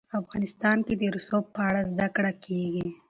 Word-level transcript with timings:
افغانستان 0.19 0.77
کې 0.87 0.93
د 0.97 1.03
رسوب 1.15 1.45
په 1.55 1.61
اړه 1.69 1.81
زده 1.91 2.07
کړه 2.15 2.31
کېږي. 2.45 2.87